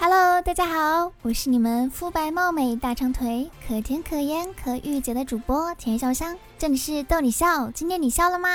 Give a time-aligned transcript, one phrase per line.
[0.00, 8.48] Hello，大家好，我是你们肤白貌美、大长腿、可甜可盐可御姐的主播甜小香，这里是逗你笑，今天你笑了吗？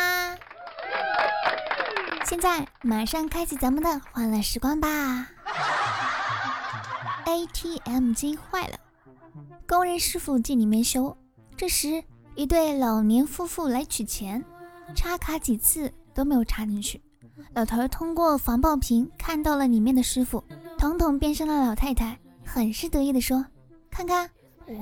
[2.25, 5.27] 现在马上开启咱们的欢乐时光吧。
[7.25, 8.77] ATM 机坏了，
[9.67, 11.17] 工人师傅进里面修。
[11.57, 12.01] 这时，
[12.35, 14.43] 一对老年夫妇来取钱，
[14.95, 17.01] 插卡几次都没有插进去。
[17.53, 20.43] 老头通过防爆屏看到了里面的师傅，
[21.03, 23.45] 统变身了老太太，很是得意的说
[23.91, 24.29] ：“看看，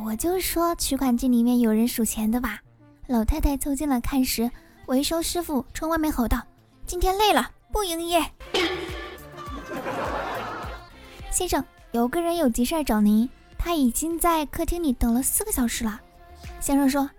[0.06, 2.62] 我就说取款机里面有人数钱的吧。”
[3.10, 4.52] 老太太凑近了看时，
[4.86, 6.40] 维修师傅冲外面吼道
[6.86, 8.24] ：“今天累了，不营业。”
[11.32, 16.00] 先生，有个人有急事找您，他已经在客厅里等了四个小时了。
[16.60, 17.10] 先生说：“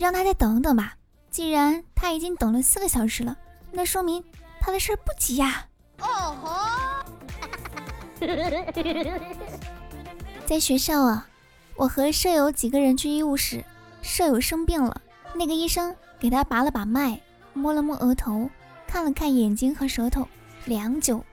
[0.00, 0.94] 让他再等等吧。
[1.30, 3.36] 既然他已经等了四个小时了，
[3.70, 4.24] 那说明……”
[4.60, 5.66] 他的事不急呀。
[6.00, 6.06] 哦
[6.42, 6.85] 吼！
[10.46, 11.28] 在学校啊，
[11.76, 13.64] 我和舍友几个人去医务室，
[14.02, 15.02] 舍友生病了，
[15.34, 17.20] 那个医生给他拔了把脉，
[17.52, 18.48] 摸了摸额头，
[18.86, 20.28] 看了看眼睛和舌头，
[20.64, 21.24] 良久，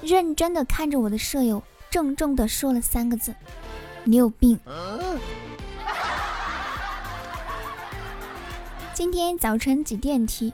[0.00, 3.34] 认真的看着我的舍友，郑重的说了三个字
[4.04, 4.58] ：“你有病。
[8.94, 10.52] ”今天早晨挤电梯。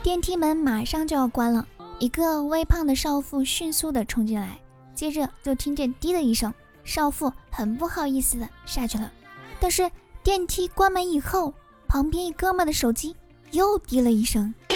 [0.00, 1.66] 电梯门马上就要关了，
[1.98, 4.60] 一个微胖的少妇迅速的冲进来，
[4.98, 9.12] 接着就听见滴的一声，少妇很不好意思的下去了。
[9.60, 9.88] 但是
[10.24, 11.54] 电梯关门以后，
[11.86, 13.14] 旁边一哥们的手机
[13.52, 14.52] 又滴了一声。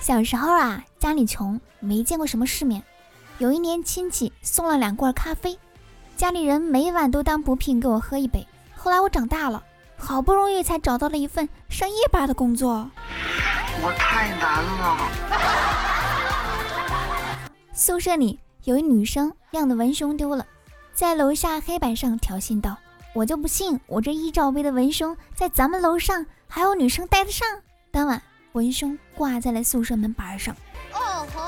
[0.00, 2.82] 小时候啊，家里穷，没见过什么世面。
[3.38, 5.58] 有一年亲戚送了两罐咖啡，
[6.14, 8.46] 家里人每晚都当补品给我喝一杯。
[8.76, 9.64] 后来我长大了。
[9.96, 12.90] 好不容易才找到了一份上夜班的工作，
[13.80, 15.95] 我太难了。
[17.78, 20.46] 宿舍里有一女生晾的文胸丢了，
[20.94, 22.74] 在楼下黑板上挑衅道
[23.14, 27.46] ：“我就不信我这一罩杯的文胸在咱们楼上还有女生戴得上。”
[27.92, 28.22] 当晚
[28.52, 30.56] 文胸挂在了宿舍门板上。
[30.94, 31.42] 哦吼！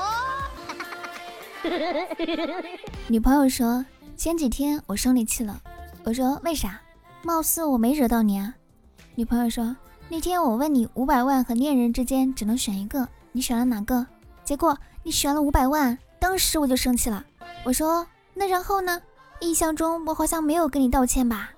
[3.07, 3.83] 女朋友说
[4.15, 5.59] 前几天我生你气了，
[6.03, 6.79] 我说为啥？
[7.23, 8.53] 貌似我没惹到你啊，
[9.15, 9.75] 女朋友说
[10.07, 14.05] 那天我问你五百万和恋人之间只能选一个，你选了哪个？
[14.45, 17.23] 结果你选了五百万，当时我就生气了。
[17.63, 19.01] 我说那然后呢？
[19.41, 21.51] 印象中我好像没有跟你道歉吧？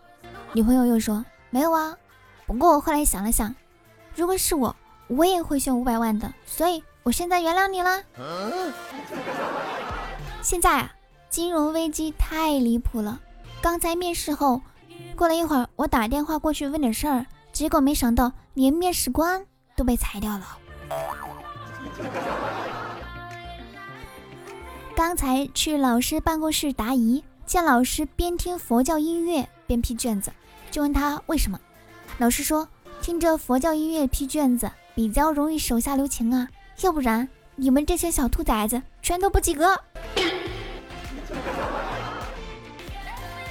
[0.54, 1.98] 女朋友又说没有啊。
[2.46, 3.56] 不过我后来想了想，
[4.16, 4.76] 如果是我，
[5.08, 8.04] 我也会选五百万的，所以我现在原谅你了。
[10.42, 10.92] 现在啊，
[11.30, 13.20] 金融危机太离谱了。
[13.62, 14.62] 刚才面试后。
[15.16, 19.44] 过了一会儿，我打电话过去问点事儿，结果没想到连面试官
[19.76, 20.58] 都被裁掉了。
[25.02, 30.32] 刚才去老师办公室答疑，见老师边听佛教音乐边批卷子，
[30.70, 31.60] 就问他为什么。
[32.20, 32.68] 老师说，
[33.02, 36.48] 听着佛教音乐批卷子比较容易手下留情啊，
[36.82, 39.76] 要不然你们这些小兔崽子全都不及格。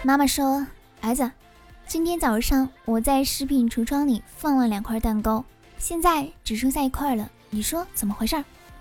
[0.04, 0.64] 妈妈说，
[1.00, 1.28] 儿子。
[1.84, 5.44] 今天早上我在食品橱窗里放了两块蛋糕，
[5.78, 7.28] 现在只剩下一块了。
[7.50, 8.36] 你说怎么回事？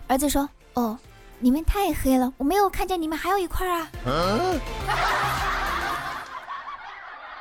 [0.05, 0.95] 儿子说：“哦，
[1.41, 3.89] 你们太黑了，我没有看见你们还有一块啊。”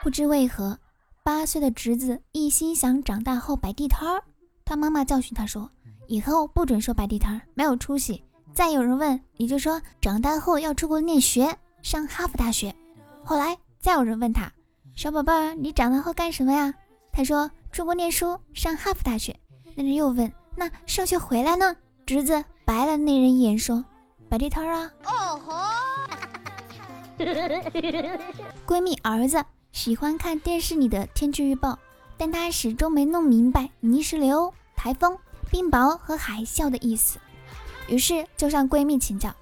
[0.03, 0.78] 不知为何，
[1.22, 4.22] 八岁的侄子一心想长大后摆地摊儿。
[4.64, 5.70] 他妈妈教训他说
[6.06, 8.25] ：“以后不准说摆地摊儿，没有出息。
[8.54, 12.75] 再有人问，你就说长大后要出国念学，上哈佛大学。”
[13.25, 14.50] 后来再有人问他。
[14.94, 16.72] 小宝贝儿，你长大后干什么呀？
[17.12, 19.38] 他说出国念书，上哈佛大学。
[19.75, 21.76] 那人又问，那上学回来呢？
[22.06, 23.83] 侄子白了那人一眼，说
[24.29, 24.93] 摆地摊啊。
[25.06, 25.55] 哦吼！
[28.67, 29.43] 闺蜜儿子
[29.73, 31.79] 喜欢看电视里的天气预报，
[32.19, 35.17] 但他始终没弄明白泥石流、台风、
[35.51, 37.19] 冰雹和海啸的意思，
[37.87, 39.35] 于是就向闺蜜请教。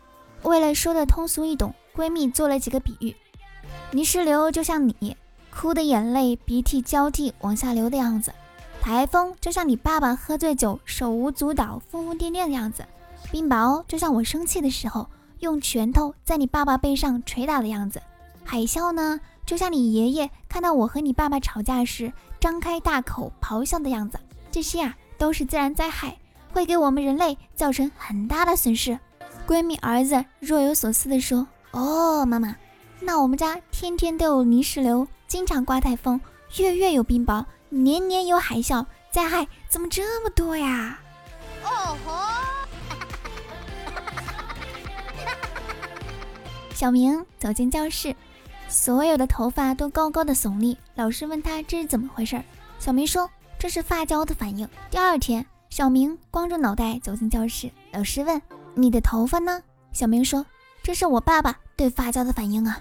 [0.44, 3.16] 为了说的通俗易懂，闺蜜做了几个比喻：
[3.90, 5.16] 泥石流就像你。
[5.50, 8.30] 哭的眼泪，鼻涕交替往下流的样子；
[8.80, 12.84] 台风就像你爸爸喝醉酒手舞足蹈、疯疯癫癫的样子；
[13.30, 15.08] 冰雹就像我生气的时候
[15.40, 18.00] 用拳头在你爸爸背上捶打的样子；
[18.44, 24.18] 海啸呢，就像你爷爷看到我和你爸爸吵架时张开大口咆哮的样子。
[24.50, 26.16] 这些啊，都是自然灾害，
[26.52, 28.98] 会给我们人类造成很大的损失。
[29.46, 32.56] 闺蜜儿子若有所思地说：“哦，妈妈，
[33.00, 36.20] 那我们家天天都有泥石流。”经常刮台风，
[36.56, 40.98] 月月有冰雹，年年有海啸，灾害怎么这么多呀？
[41.64, 42.55] 哦吼！
[46.76, 48.14] 小明走进教室，
[48.68, 50.76] 所有的头发都高高的耸立。
[50.94, 52.38] 老师问他这是怎么回事，
[52.78, 54.68] 小明说这是发胶的反应。
[54.90, 58.42] 第二天，小明光着脑袋走进教室，老师问
[58.74, 59.62] 你的头发呢？
[59.90, 60.44] 小明说
[60.82, 62.78] 这是我爸爸对发胶的反应啊。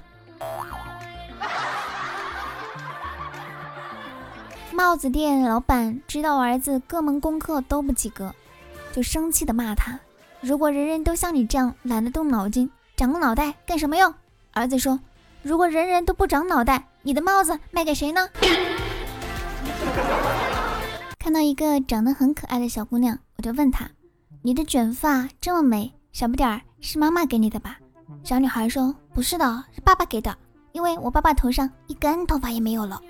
[4.73, 8.35] 帽子店老板知道儿子各门功课都不及格，
[8.91, 9.97] 就生气的骂他
[10.43, 14.13] ：“如果人人都像你这样懒得动脑筋，长个脑袋干什么用？”
[14.53, 14.99] 儿子说
[15.43, 18.29] ：“如果人人都不长脑袋，你的帽子卖给谁呢？”
[21.19, 23.89] 看到一个长得很可爱的小姑娘，我就问她
[24.43, 27.77] ：“你的卷发这么美，小不点儿是妈妈给你的吧？”
[28.23, 30.35] 小女孩说：“不是的，是爸爸给的，
[30.71, 33.01] 因为我爸爸头上一根头发也没有了。”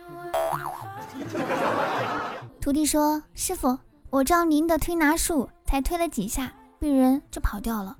[2.61, 3.77] 徒弟说：“师傅，
[4.09, 7.97] 我照您的推拿术，才推了几下，病人就跑掉了。”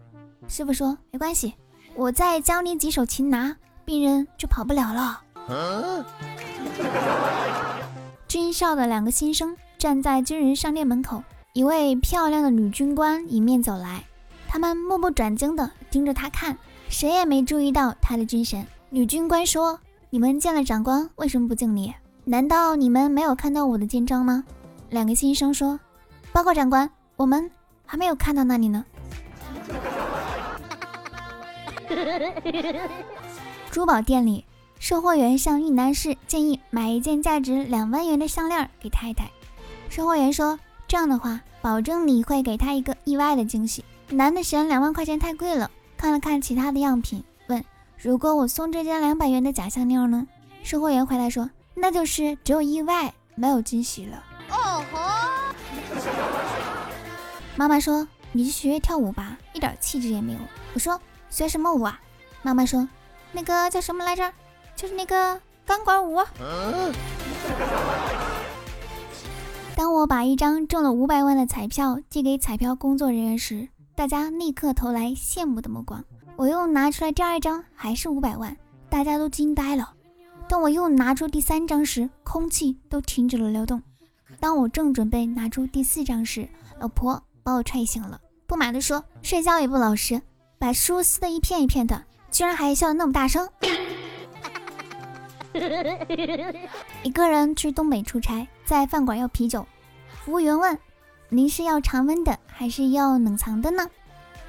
[0.48, 1.54] 师傅说：“没关系，
[1.95, 3.56] 我再教你几手擒拿，
[3.86, 5.21] 病人就跑不了了。”
[8.27, 14.03] 军校的两个新生站在军人商店门口，一位漂亮的女军官迎面走来，
[14.47, 16.57] 他们目不转睛地盯着他看，
[16.89, 18.65] 谁也没注意到他的军神。
[18.89, 21.94] 女军官说：“你们见了长官，为什么不敬礼？”
[22.25, 24.44] 难道你们没有看到我的肩章吗？
[24.89, 25.80] 两个新生说
[26.33, 27.50] ：“报告长官，我们
[27.86, 28.83] 还没有看到那里呢。”
[33.72, 34.46] 珠宝店里，
[34.80, 39.30] 售货员向一男士建议买一件价值两万元的项链给太太。
[39.90, 47.64] 售货员说：“这样的话，保证你会给他一个意外的惊喜。”男的嫌两万块钱太贵了，看了看其他的样品，问
[47.98, 50.28] ：“如果我送这件两百元的假项链呢？”
[50.64, 51.50] 售货员回答说。
[51.78, 54.24] 那就是只有意外，没有惊喜了。
[54.50, 54.98] 哦吼！
[57.58, 60.40] 妈妈说：“你去学跳舞吧，一点气质也没有。”
[60.74, 60.98] 我说
[61.30, 62.00] ：“学什么舞啊？”
[62.44, 62.88] 妈妈说
[63.33, 64.31] ：“那个叫什么来着？
[64.75, 66.22] 就是那个钢管舞。”
[69.75, 76.04] 当我把一张中了五百万的彩票寄给彩票工作人员时，大家立刻投来羡慕的目光。
[76.38, 78.56] 我又拿出来第二张，还是五百万，
[78.89, 79.94] 大家都惊呆了。
[80.48, 83.81] 当我又拿出第三张时，空气都停止了流动。
[84.39, 86.48] 当我正准备拿出第四张时，
[86.80, 90.21] 老婆把我踹醒了，不满地说：“睡觉也不老实，
[90.66, 93.48] 把书撕得一片一片的，居然还笑得那么大声。”
[97.04, 99.68] 一个人去东北出差，在饭馆要啤酒，
[100.24, 100.76] 服务员问
[101.30, 103.88] ：“您是要常温的还是要冷藏的呢？”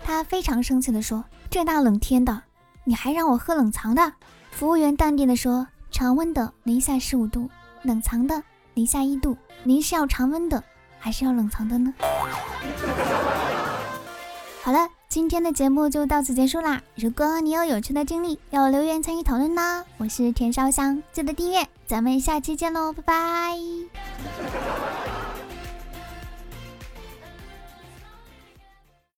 [0.02, 1.22] 他非常生气地说
[1.52, 2.44] ：“这大冷天的，
[2.84, 4.14] 你还让我喝冷藏的？”
[4.52, 5.66] 服务员淡定地说。
[5.90, 7.50] 常温的零下十五度，
[7.82, 8.42] 冷藏的
[8.72, 9.36] 零下一度。
[9.64, 10.64] 您是要常温的，
[10.98, 11.92] 还是要冷藏的呢？
[14.62, 16.82] 好了，今天的节目就到此结束啦。
[16.94, 19.82] 如果你有有趣的经历，要留言参与讨论呢。
[19.96, 23.56] 我是田烧香，记得订阅，咱们下期见喽，拜拜。